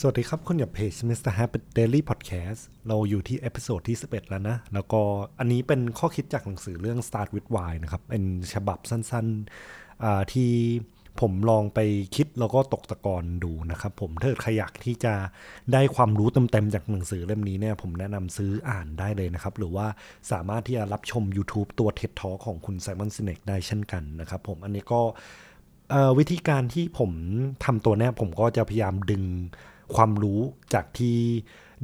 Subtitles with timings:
[0.00, 1.32] สวัสดีครับ คุณอยู่กับเพจ Mr.
[1.38, 5.00] Habit Diary Podcast เราอยู่ที่ episode ที่ 11 แล้วนะ แล้วก็
[5.38, 8.24] อันนี้เป็นข้อคิดจากหนังสือเรื่อง Start with Why นะครับ เป็น
[8.54, 10.50] ฉบับสั้นๆที่
[11.20, 11.80] ผมลองไป
[12.16, 15.14] คิดแล้วก็ตกตะกอนดูนะครับผมถ้าใครอยากที่จะ
[15.72, 19.86] ได้ความรู้เต็มๆจากหนังสือเล่มนี้เนี่ยผมแนะนำซื้ออ่านได้เลยนะครับ หรือว่า
[20.32, 25.00] สามารถที่จะรับชม YouTube ตัว TED Talk ของคุณ Simon Sinek ได้เช่นกันนะครับผมอันนี้ก็
[26.18, 27.10] วิธีการที่ผม
[27.64, 29.24] ทำตัวเนี้ยผมก็จะพยายามดึง
[29.94, 30.40] ความรู้
[30.74, 31.18] จากที่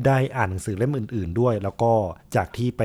[0.06, 1.92] ได้อ่านหนังสือเล่มอื่น ๆ ด้วย แล้วก็
[2.36, 2.82] จากที่ไป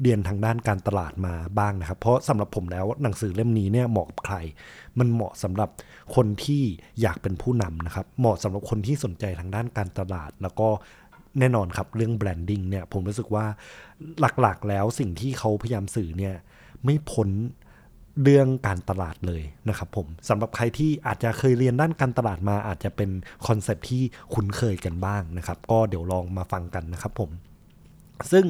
[0.00, 4.36] เรียนทางด้านการตลาดมาบ้างนะครับ เพราะสำหรับผมแล้วหนังสือเล่มนี้เนี่ยเหมาะกับใคร
[4.98, 5.70] มันเหมาะสำหรับ
[6.14, 6.62] คนที่
[7.00, 10.68] อยากเป็นผู้นำนะครับ เหมาะสำหรับคนที่สนใจทางด้านการตลาด แล้วก็
[11.38, 13.46] แน่นอนครับเรื่อง branding เนี่ยผมรู้สึกว่า
[14.40, 16.34] หลักๆแล้วสิ่งที่เขาพยายามสื่อเนี่ย
[16.84, 17.30] ไม่พ้น
[18.22, 23.10] เรื่องการตลาดเลยนะครับผมสำหรับใครที่อาจจะเคยเรียนด้านการตลาดมาอาจจะเป็น
[23.46, 24.02] คอนเซปที่
[24.34, 27.30] คุ้นเคยกันบ้างนะครับ ก็เดี๋ยวลองมาฟังกันนะครับผม
[28.32, 28.46] ซึ่ง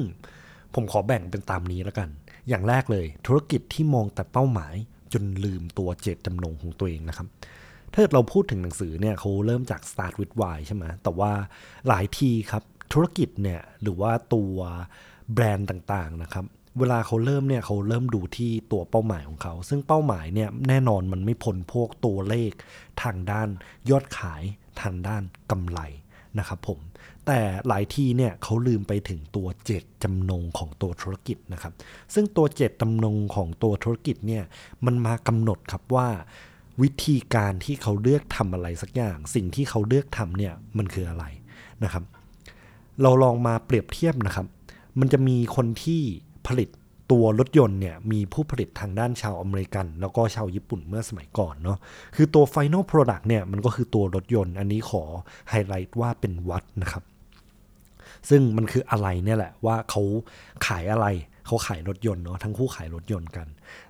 [0.73, 2.09] ผมขอแบ่งเป็นตามนี้แล้วกัน
[2.49, 4.73] อย่างแรกเลยธุรกิจที่มองแต่เป้าหมาย
[5.13, 7.27] จนลืมตัวเจตจำนงของตัวเองนะครับ
[7.93, 11.31] ถ้าเราพูดถึงหนังสือเนี่ยเขาเริ่มจาก start with why ใช่ไหมแต่ว่า
[11.87, 14.55] หลายทีครับธุรกิจเนี่ยหรือว่าตัว
[15.33, 16.45] แบรนด์ต่างๆนะครับ
[16.79, 22.51] เวลาเขาเริ่มเนี่ยเขาเริ่มดูที่ตัวเป้าหมายของเขา ซึ่งเป้าหมายเนี่ยแน่นอนมันไม่พ้นพวกตัวเลข
[23.03, 23.49] ทางด้าน
[23.89, 24.43] ยอดขาย
[24.81, 25.79] ทางด้านกำไร
[26.39, 26.79] นะครับผม
[27.25, 31.73] แต่หลายทีเนี่ยเขาลืมไปถึงตัวเจตจำนงของตัวธุรกิจนะครับ
[32.13, 34.43] ซึ่งตัวเจตจำนงของตัวธุรกิจเนี่ย
[34.85, 36.07] มันมากำหนดครับว่า
[36.81, 41.25] วิธีการที่เขาเลือกทำอะไรสักอย่าง สิ่งที่เขาเลือกทำเนี่ยมันคืออะไร
[41.83, 42.03] นะครับ
[43.01, 44.47] เราลองมาเปรียบเทียบนะครับ
[44.99, 46.01] มันจะมีคนที่
[46.47, 46.69] ผลิต
[47.11, 51.77] ตัวรถยนต์เนี่ยมีผู้ผลิตทางด้านชาวอเมริกัน แล้วก็ชาวญี่ปุ่นเมื่อสมัยก่อนเนาะ
[52.15, 55.03] คือตัว Final Product เนี่ยมันก็คือตัวรถยนต์ อันนี้ขอ
[55.49, 57.03] ไฮไลท์ว่าเป็น what นะครับ
[58.29, 60.01] ซึ่งมันคืออะไรเนี่ยแหละว่าเขา
[60.67, 61.07] ขายอะไร
[61.45, 63.47] เขาขายรถยนต์เนาะทั้งคู่ขายรถยนต์กัน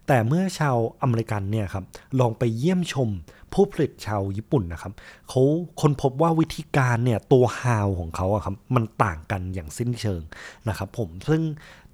[0.08, 1.86] แต่เมื่อชาวอเมริกันเนี่ยครับ
[2.20, 3.10] ลองไปเยี่ยมชม
[3.54, 4.94] ผู้ผลิตชาวญี่ปุ่นนะครับ
[5.30, 5.42] เขา
[5.82, 10.22] ค้นพบว่าวิธีการเนี่ยตัว how ของเขาอะครับมันต่างกันอย่างสิ้นเชิง
[10.68, 11.42] นะครับผมซึ่ง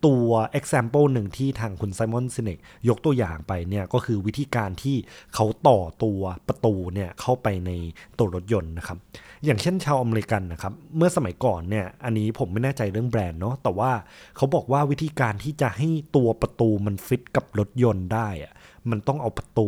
[0.05, 0.27] ตัว
[0.59, 2.57] example หนึ่งที่ทางคุณ Simon Sinek
[2.89, 4.95] ยกตัวอย่างไปเนี่ยก็คือวิธีการที่
[5.35, 7.71] เขาต่อตัวประตูเนี่ยเข้าไปใน
[8.17, 8.97] ตัวรถยนต์นะครับ
[9.45, 13.91] อย่างเช่นชาวอเมริกันนะครับ เมื่อสมัยก่อนเนี่ยอันนี้ผมไม่แน่ใจเรื่องแบรนด์เนาะแต่ว่า
[14.37, 18.53] เขาบอกว่าวิธีการที่จะให้ตัวประตูมันฟิตกับรถยนต์ได้อะ
[18.89, 19.67] มันต้องเอาประตู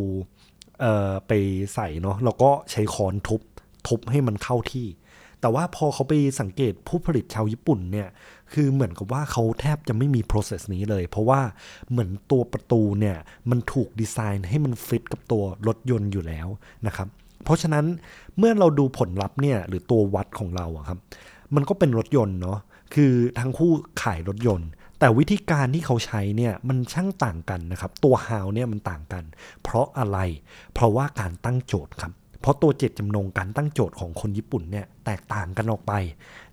[0.82, 1.32] เอ่อไป
[1.76, 3.42] ใส่เนาะแล้วก็ใช้ค้อนทุบ
[3.88, 4.88] ทุบให้มันเข้าที่
[5.46, 8.08] แต่ว่าพอเขาไปสังเกตผู้ผลิตชาวญี่ปุ่นเนี่ย
[8.54, 11.42] คือเหมือนกับว่าเขาแทบจะไม่มี process นี้เลย เพราะว่า
[11.90, 13.18] เหมือนตัวประตูเนี่ย
[13.50, 16.48] มันถูกดีไซน์ให้มันฟิตกับตัวรถยนต์อยู่แล้ว
[16.88, 17.08] นะครับ
[17.44, 17.86] เพราะฉะนั้น
[18.38, 21.00] เมื่อเราดูผลลัพธ์เนี่ยหรือตัววัดของเราอะครับ
[21.56, 22.60] มันก็เป็นรถยนต์เนาะ
[22.94, 23.72] คือทั้งคู่
[24.04, 24.70] ขายรถยนต์
[25.00, 29.24] แต่วิธีการที่เขาใช้เนี่ยมันช่างต่างกันนะครับ ตัว how เนี่ยมันต่างกัน
[29.64, 30.18] เพราะอะไร
[30.74, 32.14] เพราะว่าการตั้งโจทย์ครับ
[32.46, 35.94] เพราะตัวเจตจำนงการตั้งโจทย์ของคนญี่ปุ่นเนี่ยแตกต่างกันออกไป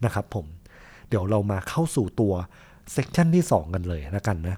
[0.04, 0.46] นะครับผม
[1.08, 2.32] เดี๋ยวเรามาเข้าสู่ตัว
[2.92, 4.56] section ที่ 2 กันเลยแล้วกันนะ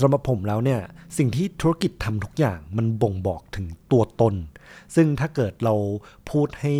[0.00, 0.80] สำหรับผมแล้วเนี่ย
[1.18, 4.34] สิ่งที่ธุรกิจทำทุกอย่างมันบ่งบอกถึงตัวตน
[4.94, 5.74] ซึ่งถ้าเกิดเรา
[6.30, 6.74] พูดให้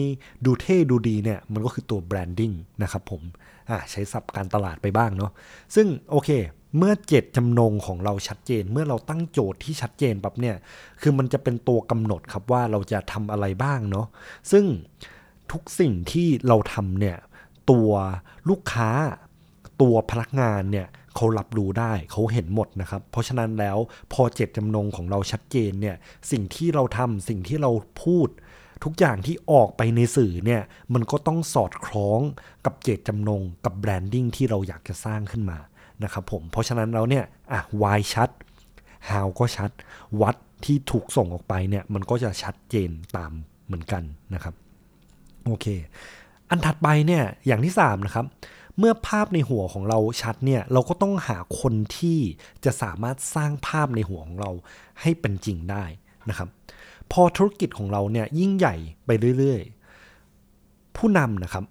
[0.44, 3.22] ดูเท่ดูดีเนี่ยมันก็คือตัว brandingนะครับผม
[3.90, 5.30] ใช้ศัพท์การตลาดไปบ้างเนาะ
[5.74, 6.30] ซึ่งโอเค
[6.76, 10.56] เมื่อเจตจำนงของเราชัดเจน เมื่อเราตั้งโจทย์ที่ชัดเจนแบบเนี่ย
[11.00, 14.06] คือมันจะเป็นตัวกำหนดครับว่าเราจะทำอะไรบ้างเนาะ
[14.52, 14.64] ซึ่ง
[15.52, 17.16] ทุกสิ่งที่เราทำเนี่ย
[17.70, 17.90] ตัว
[18.48, 18.90] ลูกค้า
[19.80, 23.78] ตัวพนักงานเนี่ยเขารับรู้ได้เขาเห็นหมดนะครับ เพราะฉะนั้นแล้ว
[24.12, 25.96] พอเจตจำนงของเราชัดเจนเนี่ย
[26.30, 27.70] สิ่งที่เราทำสิ่งที่เรา
[28.04, 28.28] พูด
[28.84, 30.62] ทุกอย่างที่ออกไปในสื่อเนี่ย
[30.94, 32.20] มันก็ต้องสอดคล้อง
[32.64, 35.58] กับเจตจำนงกับแบรนดิ้งที่เราอยากจะสร้างขึ้นมา
[36.04, 38.31] นะครับผม เพราะฉะนั้นเราเนี่ยอะ why ชัด
[39.10, 39.70] how ก็ชัด
[40.22, 43.32] วัดที่ถูกส่งออกไปเนี่ยมันก็จะชัดเจนตาม
[43.66, 44.03] เหมือนกัน
[44.34, 44.54] นะครับ
[45.47, 45.66] โอเค
[46.50, 48.27] อันถัดไปเนี่ยอย่างที่ 3 นะครับ
[48.78, 52.18] เมื่อภาพในหัวของเราชัดเนี่ยเราก็ต้องหาคนที่
[52.65, 54.50] จะสามารถสร้างภาพในหัวของเรา
[55.00, 55.84] ให้เป็นจริงได้
[56.28, 56.48] นะครับ
[57.12, 58.74] พอธุรกิจของเราเนี่ยยิ่งใหญ่
[59.06, 61.65] ไปเรื่อยๆ ผู้นำนะครับ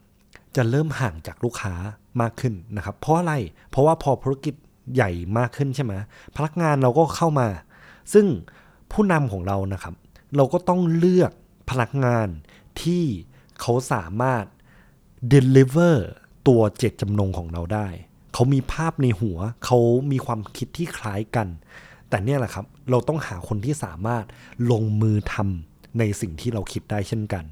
[0.57, 1.73] จะเริ่มห่างจากลูกค้า
[2.21, 3.33] มากขึ้นนะครับ เพราะอะไร
[3.69, 4.55] เพราะว่าพอธุรกิจ
[4.95, 5.93] ใหญ่มากขึ้นใช่ไหม
[6.35, 7.47] พนักงานเราก็เข้ามา
[8.13, 8.25] ซึ่ง
[8.91, 9.93] ผู้นำของเรานะครับ
[10.35, 11.31] เราก็ต้องเลือก
[11.69, 12.27] พนักงาน
[12.81, 13.03] ที่
[13.61, 14.45] เขาสามารถ
[15.33, 15.95] deliver
[16.47, 17.87] ตัวเจตจำนงของเราได้
[18.33, 19.79] เขามีภาพในหัว เขา
[20.11, 21.47] มีความคิดที่คล้ายกัน
[22.09, 24.23] แต่เนี่ยแหละครับ เราต้องหาคนที่สามารถ
[24.71, 27.43] ลงมือทำในสิ่งที่เราคิดได้เช่นกัน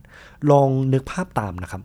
[0.51, 1.81] ลองนึกภาพตามนะครับ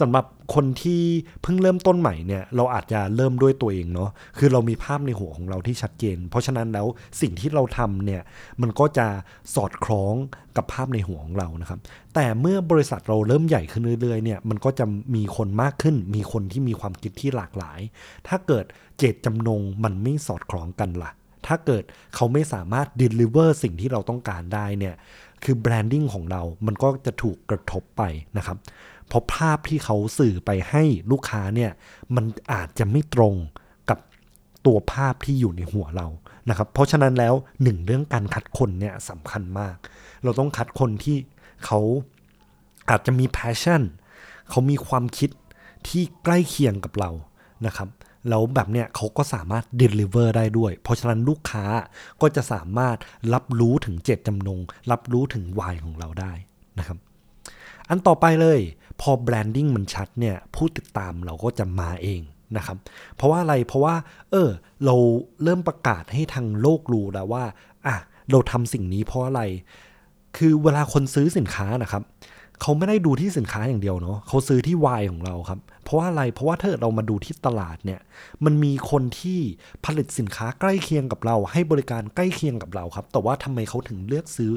[0.00, 1.02] สำหรับคนที่
[1.42, 6.86] เพิ่งเริ่มต้นใหม่เนี่ยเราอาจจะเริ่มด้วยตัวเองเนาะคือเรามีภาพในหัวของเราที่ชัดเจน เพราะฉะนั้นแล้ว
[7.20, 8.22] สิ่งที่เราทำเนี่ย
[8.62, 9.06] มันก็จะ
[9.54, 10.14] สอดคล้อง
[10.56, 11.80] กับภาพในหัวของเรานะครับ
[12.14, 14.84] แต่เมื่อบริษัทเราเริ่มใหญ่ขึ้นเรื่อยๆเนี่ยมันก็จะ
[15.14, 17.80] มีคนมากขึ้น มีคนที่มีความคิดที่หลากหลาย
[18.28, 18.64] ถ้าเกิด
[18.98, 21.10] เจตจำนงมันไม่สอดคล้องกันล่ะ
[21.46, 21.84] ถ้าเกิด
[22.14, 24.94] เขาไม่สามารถ deliver สิ่งที่เราต้องการได้เนี่ย
[25.44, 28.02] คือแบรนดิ้งของเรา มันก็จะถูกกระทบไป
[28.36, 28.56] นะครับ
[29.10, 31.70] เพราะภาพที่เขาสื่อไปให้ลูกค้าเนี่ย
[32.16, 33.34] มันอาจจะไม่ตรง
[33.90, 33.98] กับ
[34.66, 36.06] ตัวภาพที่อยู่ในหัวเรา
[36.48, 39.76] นะครับ เพราะฉะนั้นแล้วหนึ่งเรื่องการคัดคนเนี่ยสำคัญมาก
[40.24, 41.16] เราต้องคัดคนที่
[41.64, 41.80] เขา
[42.90, 43.82] อาจจะมี passion
[44.50, 45.30] เขามีความคิด
[45.88, 47.10] ที่ใกล้เคียงกับเรา
[47.66, 47.88] นะครับ
[48.28, 51.64] แล้วแบบเนี้ยเขาก็สามารถ deliver ได้ด้วย เพราะฉะนั้นลูกค้า
[52.20, 52.96] ก็จะสามารถ
[53.34, 54.60] รับรู้ถึงเจตจำนง
[54.90, 56.32] รับรู้ถึงวายของเราได้
[56.78, 56.98] นะครับ
[57.88, 58.60] อันต่อไปเลย
[59.00, 62.20] พอแบรนดิ้งมันชัดเนี่ยผู้ติดตามเราก็จะมาเอง
[62.56, 62.76] นะครับ
[63.16, 63.94] เพราะว่าอะไรเพราะว่า
[64.30, 64.50] เออ
[64.84, 64.96] เรา
[65.42, 67.44] เริ่มประกาศให้ทางโลกรู้แล้วว่า
[67.86, 67.96] อะ
[68.30, 69.42] เราทำสิ่งนี้เพราะอะไร
[70.36, 72.02] คือเวลาคนซื้อสินค้านะครับ
[72.60, 78.00] เขาไม่ได้ดูที่สินค้าอย่างเดียวเนาะเขาซื้อที่วายของเราครับ เพราะว่าอะไรเพราะว่าถ้าเรามาดูที่ตลาดเนี่ย
[78.44, 79.40] มันมีคนที่
[79.84, 84.52] ผลิตสินค้าใกล้เคียงกับเรา ให้บริการใกล้เคียงกับเราครับ แต่ว่าทำไมเขาถึงเลือกซื้อ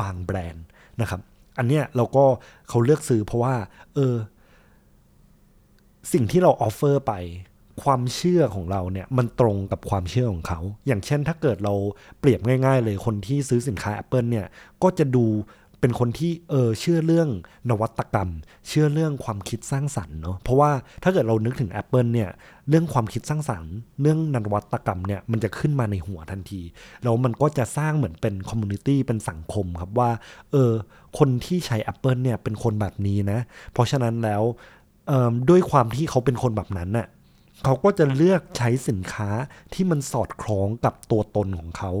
[0.00, 0.64] บางแบรนด์
[1.00, 1.20] นะครับ
[1.58, 2.24] อันเนี้ยเราก็
[2.68, 3.54] เขาเลือกซื้อเพราะว่า
[3.94, 4.14] เออ
[6.12, 7.14] สิ่งที่เรา offer ไป
[7.82, 11.74] ความเชื่อของเราเนี่ยมันตรงกับความเชื่อของเขา อย่างเช่นถ้าเกิดเรา
[12.20, 14.46] เปรียบง่าย ๆ เลยคนที่ซื้อสินค้า Apple เนี่ย
[14.82, 15.24] ก็จะดู
[15.80, 17.28] เป็นคนที่เออเชื่อเรื่อง
[17.70, 18.30] นวัตกรรม
[18.68, 20.70] เชื่อเรื่องความคิดสร้างสรรค์เนาะเพราะว่า
[21.02, 22.30] ถ้าเกิดเรานึกถึง Apple เนี่ย
[22.68, 26.60] เรื่องความคิดสร้างสรรค์ เรื่องนวัตกรรมเนี่ยมันจะขึ้นมาในหัวทันที
[27.02, 30.10] แล้วมันก็จะสร้างเหมือนเป็น community เป็นสังคมครับว่า
[30.52, 30.72] เออ
[31.18, 33.38] คนที่ใช้ Apple เนี่ยเป็นคนแบบนี้นะ
[33.72, 34.42] เพราะฉะนั้นแล้ว
[35.50, 37.08] ด้วยความที่เขาเป็นคนแบบนั้นน่ะ
[37.64, 39.30] เขาก็จะเลือกใช้สินค้า
[39.74, 41.92] ที่มันสอดคล้องกับตัวตนของเขา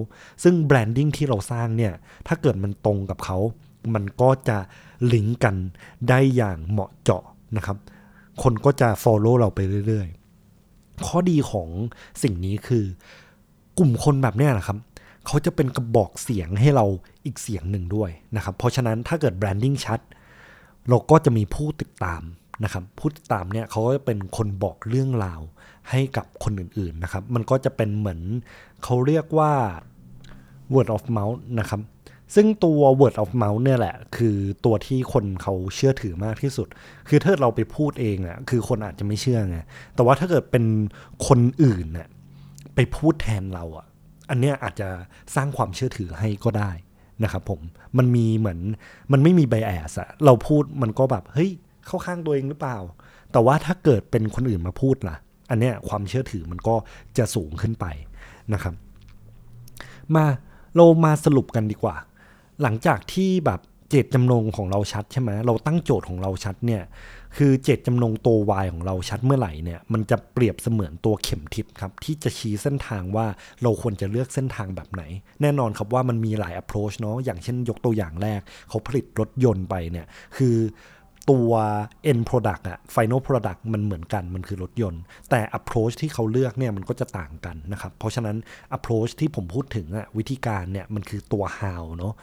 [0.42, 1.92] ซึ่งแบรนดิ้งที่เราสร้างเนี่ย
[2.26, 3.38] ถ้าเกิดมันตรงกับเขา
[3.94, 4.58] มันก็จะ
[5.12, 5.54] ลิงก์กัน
[6.08, 7.24] ได้อย่างเหมาะเจาะ
[7.56, 7.76] นะครับ
[8.42, 11.68] คนก็จะ follow เราไปเรื่อยๆ ข้อดีของ
[12.22, 12.84] สิ่งนี้คือ
[13.78, 14.78] กลุ่มคนแบบนี้นะครับ
[15.26, 16.86] เขาจะเป็นกระบอกเสียงให้เรา
[17.24, 20.00] อีกเสียงหนึ่งด้วยนะครับ เพราะฉะนั้นถ้าเกิดแบรนดิ้งชัด
[20.88, 22.22] เราก็จะมีผู้ติดตาม
[22.64, 25.40] นะครับผู้ติดตามเนี่ยเขาก็จะเป็นคนบอกเรื่องราว
[25.90, 28.20] ให้กับคนอื่นๆนะครับ มันก็จะเป็นเหมือน
[28.84, 29.52] เขาเรียกว่า
[30.74, 31.80] word of mouth นะครับ
[32.34, 36.68] ซึ่งตัว word of mouth เนี่ยแหละ คือตัวที่คนเขาเชื่อถือมากที่สุด
[37.08, 39.58] คือถ้าเราไปพูดเองอะ่ะคือคนอาจจะไม่เชื่อไง
[39.94, 40.64] แต่ว่าถ้าเกิดเป็น
[41.26, 42.08] คนอื่นน่ะ
[42.74, 43.86] ไปพูดแทนเราอะ่ะ
[44.30, 44.88] อันเนี้ยอาจจะ
[45.34, 46.70] สร้างความเชื่อถือให้ก็ได้
[47.24, 47.60] นะครับผม
[47.98, 48.58] มันมีเหมือน
[49.12, 51.50] มันไม่มีไบแอสอะเราพูดมันก็แบบเฮ้ย
[51.86, 52.78] เข้าข้างตัวเองหรือเปล่า
[53.32, 55.16] แต่ว่าถ้าเกิดเป็นคนอื่นมาพูดล่ะ
[55.50, 56.74] อันเนี้ยความเชื่อถือมันก็
[57.18, 57.86] จะสูงขึ้นไป
[58.52, 58.74] นะครับ
[60.14, 60.24] มา
[60.76, 61.96] เรามาสรุปกันดีกว่า
[62.62, 63.60] หลังจากที่แบบ
[63.90, 66.82] เจตจำนงของเราชัดใช่ไหมเราตั้งโจทย์ของเราชัดเนี่ย
[67.36, 73.26] คือเจตจำนงตัววายของเราชัดเมื่อไหร่เนี่ย มันจะเปรียบเสมือนตัวเข็มทิศครับ ที่จะชี้เส้นทางว่า
[73.62, 75.02] เราควรจะเลือกเส้นทางแบบไหน
[75.42, 80.06] แน่นอนครับว่ามันมีหลาย approach เนาะอย่างเช่นยกตัวอย่างแรก เขาผลิตรถยนต์ไปเนี่ย
[80.36, 80.56] คือ
[81.30, 81.50] ตัว
[82.10, 88.36] end product อะ final product มันเหมือนกันมันคือรถยนต์ แต่ approach ที่เขาเลือกเนี่ยมันก็จะต่างกันนะครับ เพราะฉะนั้น
[88.76, 92.14] approach ที่ผมพูดถึงอะวิธีการเนี่ยมันคือตัว how เนาะ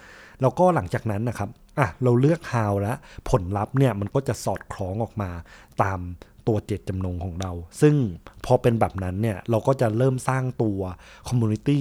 [0.41, 2.97] แล้วก็หลังจากนั้นนะครับอะเราเลือก how แล้ว
[3.29, 5.29] ผลลัพธ์เนี่ยมันก็จะสอดคล้องออกมา
[5.83, 5.99] ตาม
[6.47, 7.95] ตัวเจตจำนงของเรา ซึ่ง
[8.45, 10.79] พอเป็นแบบนั้นเนี่ยเราก็จะเริ่มสร้างตัว
[11.27, 11.79] community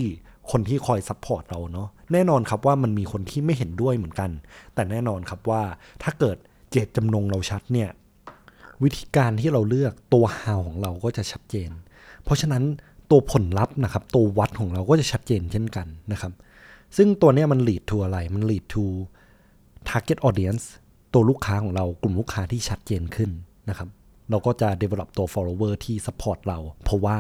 [0.51, 4.31] คนที่คอย support เราเนาะแน่นอนครับว่ามันมีคนที่ไม่เห็นด้วยเหมือนกัน
[4.75, 5.63] แต่แน่นอนครับว่า
[6.03, 6.37] ถ้าเกิด
[6.75, 7.91] เจตจำนงเราชัดเนี่ย
[8.83, 11.71] วิธีการที่เราเลือกตัว how ของเราก็จะชัดเจน
[12.25, 12.65] เพราะฉะนั้น
[13.11, 16.33] ตัวผลลัพธ์นะครับ ตัว what ของเราก็จะชัดเจนเช่นกันนะครับ
[16.97, 18.85] ซึ่งตัวนี้มัน lead to อะไร มัน lead to
[19.89, 20.65] target audience
[21.15, 23.31] ตัวลูกค้าของเรากลุ่มลูกค้าที่ชัดเจนขึ้น
[23.69, 23.89] นะครับ
[24.31, 27.17] เราก็จะ develop ตัว follower ที่ support เรา เพราะว่า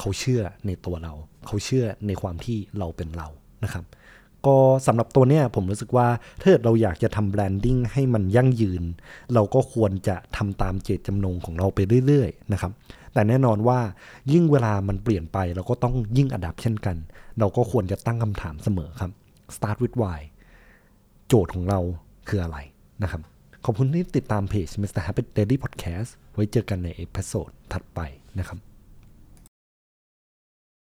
[0.00, 1.14] เขาเชื่อในตัวเรา
[1.46, 3.28] เขาเชื่อในความที่เราเป็นเรา
[3.64, 3.84] นะครับ
[4.48, 6.08] ก็สำหรับตัวเนี้ยผมรู้สึกว่า
[6.40, 8.82] ถ้าเราอยากจะทำแบรนดิ้งให้มันยั่งยืน
[9.34, 12.72] เราก็ควรจะทำตามเจตจำนงของเราไปเรื่อยๆนะครับ
[13.12, 13.80] แต่แน่นอนว่า
[14.32, 16.96] ยิ่งเวลามันเปลี่ยนไปเราก็ต้องยิ่ง adapt เช่นกัน
[17.38, 19.10] เราก็ควรจะตั้งคำถามเสมอครับ
[19.54, 20.20] start with why
[21.28, 21.80] โจทย์ของเรา
[22.28, 22.58] คืออะไร
[23.02, 23.22] นะครับ
[23.64, 25.02] ขอบคุณที่ติดตามเพจ Mr.
[25.06, 28.00] Habit Diary Podcast ไว้เจอกันใน episode ถัดไป
[28.38, 28.67] นะครับ